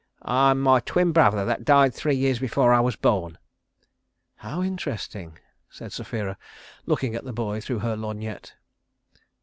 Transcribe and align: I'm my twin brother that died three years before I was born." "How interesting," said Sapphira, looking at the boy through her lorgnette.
I'm 0.23 0.59
my 0.61 0.79
twin 0.79 1.11
brother 1.11 1.45
that 1.45 1.63
died 1.63 1.93
three 1.93 2.15
years 2.15 2.39
before 2.39 2.73
I 2.73 2.79
was 2.79 2.95
born." 2.95 3.37
"How 4.37 4.63
interesting," 4.63 5.37
said 5.69 5.93
Sapphira, 5.93 6.39
looking 6.87 7.13
at 7.13 7.23
the 7.23 7.33
boy 7.33 7.61
through 7.61 7.81
her 7.85 7.95
lorgnette. 7.95 8.55